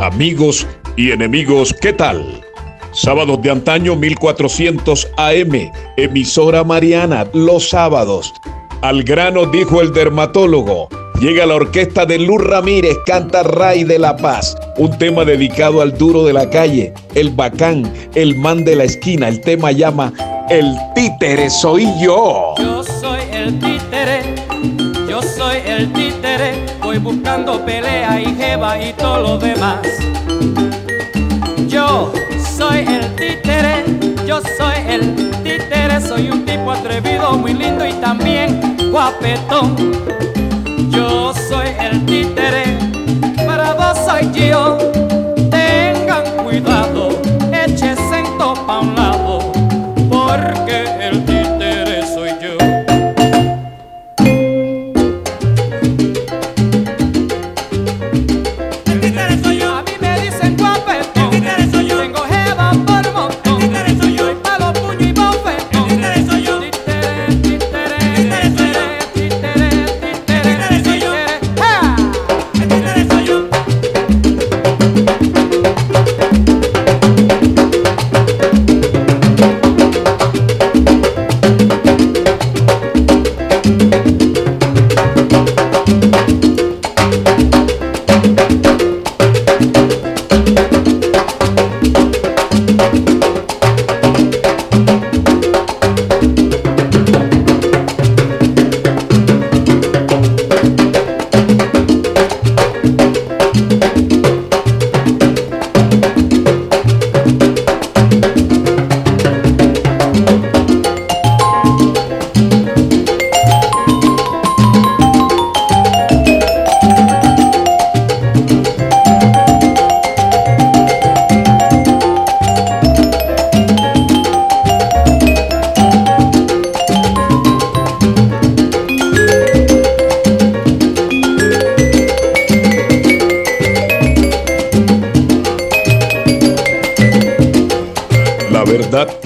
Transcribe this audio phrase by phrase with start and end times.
[0.00, 2.40] Amigos y enemigos, ¿qué tal?
[2.92, 8.32] Sábados de antaño 1400 AM, emisora Mariana, los sábados.
[8.80, 10.88] Al grano dijo el dermatólogo.
[11.20, 15.98] Llega la orquesta de Luz Ramírez, canta Ray de la Paz, un tema dedicado al
[15.98, 19.28] duro de la calle, el bacán, el man de la esquina.
[19.28, 20.14] El tema llama
[20.48, 22.54] El títere soy yo.
[22.56, 24.39] Yo soy el títere,
[25.40, 29.80] soy el títere, voy buscando pelea y jeva y todo lo demás.
[31.66, 32.12] Yo
[32.58, 33.84] soy el títere,
[34.26, 39.76] yo soy el títere, soy un tipo atrevido, muy lindo y también guapetón.
[40.90, 42.64] Yo soy el títere,
[43.46, 44.76] para vos soy yo.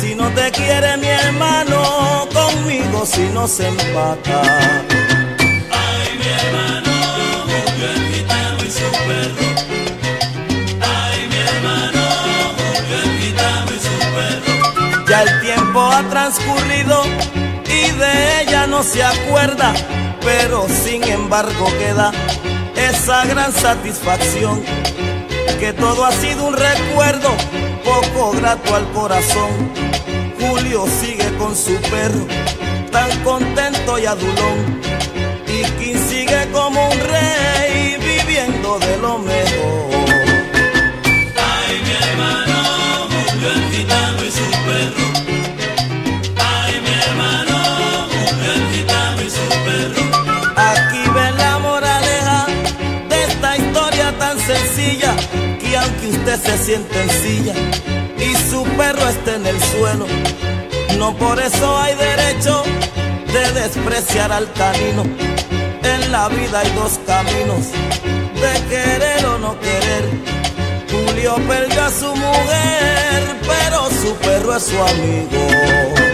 [0.00, 4.84] Si no te quiere mi hermano, conmigo si no se empata.
[15.24, 17.02] El tiempo ha transcurrido
[17.66, 19.72] y de ella no se acuerda,
[20.20, 22.12] pero sin embargo queda
[22.76, 24.62] esa gran satisfacción
[25.58, 27.34] que todo ha sido un recuerdo
[27.84, 29.50] poco grato al corazón.
[30.40, 32.26] Julio sigue con su perro,
[32.90, 34.80] tan contento y adulón.
[35.46, 39.93] Y King sigue como un rey, viviendo de lo mejor.
[56.00, 57.54] Que usted se siente en silla
[58.18, 60.06] y su perro está en el suelo.
[60.98, 62.62] No por eso hay derecho
[63.32, 65.04] de despreciar al canino.
[65.82, 67.70] En la vida hay dos caminos,
[68.34, 70.10] de querer o no querer.
[70.90, 76.13] Julio perdió a su mujer, pero su perro es su amigo.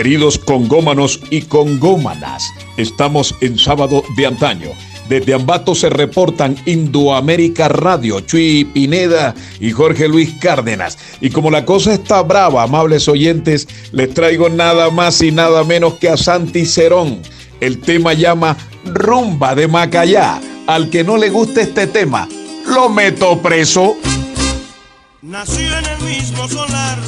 [0.00, 4.70] Queridos congómanos y congómanas, estamos en sábado de antaño.
[5.10, 10.96] Desde Ambato se reportan Indoamérica Radio, Chuy Pineda y Jorge Luis Cárdenas.
[11.20, 15.96] Y como la cosa está brava, amables oyentes, les traigo nada más y nada menos
[15.96, 17.20] que a Santi Cerón.
[17.60, 18.56] El tema llama
[18.86, 20.40] Rumba de Macayá.
[20.66, 22.26] Al que no le guste este tema,
[22.66, 23.98] lo meto preso.
[25.20, 26.98] Nació en el mismo solar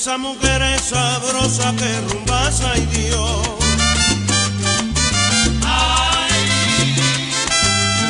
[0.00, 3.48] esa mujer es sabrosa que rumbas, ay Dios.
[5.62, 6.96] Ay,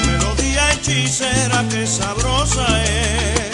[0.07, 3.51] melodía hechicera que sabrosa es.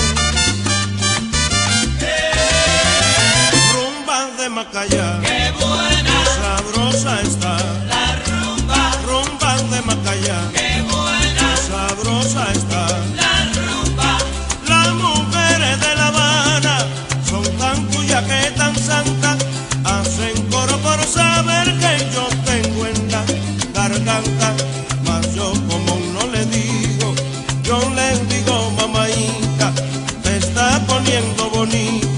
[3.73, 7.57] Rumba de Macaya, qué buena, sabrosa está.
[7.89, 13.26] La rumba, rumba de Macaya, qué buena, sabrosa está.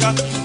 [0.08, 0.37] Gracias.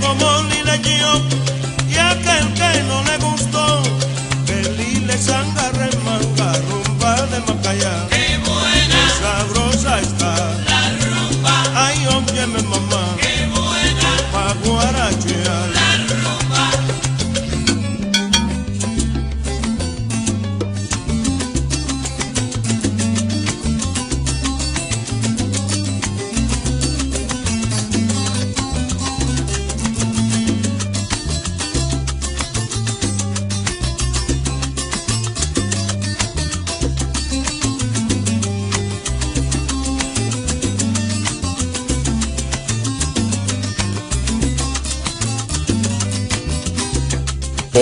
[0.00, 0.80] Como lile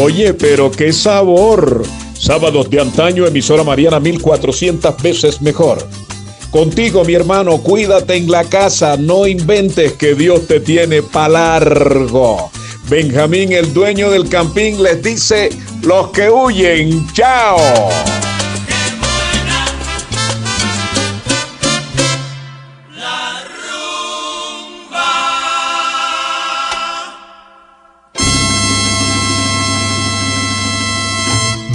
[0.00, 1.82] Oye, pero qué sabor.
[2.14, 5.78] Sábados de antaño, emisora Mariana 1400 veces mejor.
[6.52, 12.50] Contigo, mi hermano, cuídate en la casa, no inventes que Dios te tiene pa' largo.
[12.88, 15.50] Benjamín, el dueño del campín, les dice,
[15.82, 17.58] los que huyen, chao.